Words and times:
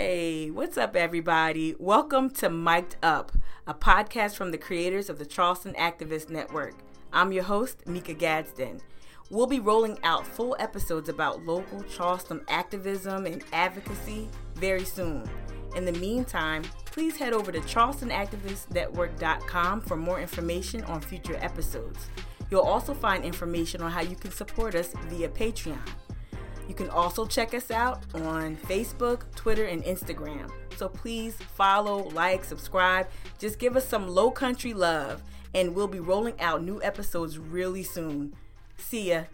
Hey, 0.00 0.52
what's 0.52 0.78
up, 0.78 0.94
everybody? 0.94 1.74
Welcome 1.76 2.30
to 2.34 2.48
Mic'd 2.48 2.94
Up, 3.02 3.32
a 3.66 3.74
podcast 3.74 4.36
from 4.36 4.52
the 4.52 4.56
creators 4.56 5.10
of 5.10 5.18
the 5.18 5.26
Charleston 5.26 5.74
Activist 5.74 6.30
Network. 6.30 6.76
I'm 7.12 7.32
your 7.32 7.42
host, 7.42 7.84
Mika 7.84 8.14
Gadsden. 8.14 8.80
We'll 9.28 9.48
be 9.48 9.58
rolling 9.58 9.98
out 10.04 10.24
full 10.24 10.54
episodes 10.60 11.08
about 11.08 11.44
local 11.44 11.82
Charleston 11.82 12.42
activism 12.48 13.26
and 13.26 13.42
advocacy 13.52 14.28
very 14.54 14.84
soon. 14.84 15.28
In 15.74 15.84
the 15.84 15.90
meantime, 15.94 16.62
please 16.84 17.16
head 17.16 17.32
over 17.32 17.50
to 17.50 17.58
charlestonactivistnetwork.com 17.58 19.80
for 19.80 19.96
more 19.96 20.20
information 20.20 20.84
on 20.84 21.00
future 21.00 21.38
episodes. 21.40 22.08
You'll 22.52 22.60
also 22.60 22.94
find 22.94 23.24
information 23.24 23.82
on 23.82 23.90
how 23.90 24.02
you 24.02 24.14
can 24.14 24.30
support 24.30 24.76
us 24.76 24.94
via 25.08 25.28
Patreon. 25.28 25.80
You 26.68 26.74
can 26.74 26.90
also 26.90 27.26
check 27.26 27.54
us 27.54 27.70
out 27.70 28.02
on 28.14 28.56
Facebook, 28.56 29.22
Twitter, 29.34 29.64
and 29.64 29.82
Instagram. 29.84 30.50
So 30.76 30.88
please 30.88 31.34
follow, 31.56 32.10
like, 32.10 32.44
subscribe. 32.44 33.08
Just 33.38 33.58
give 33.58 33.74
us 33.74 33.88
some 33.88 34.06
low 34.06 34.30
country 34.30 34.74
love, 34.74 35.22
and 35.54 35.74
we'll 35.74 35.88
be 35.88 35.98
rolling 35.98 36.38
out 36.40 36.62
new 36.62 36.80
episodes 36.82 37.38
really 37.38 37.82
soon. 37.82 38.34
See 38.76 39.08
ya. 39.10 39.24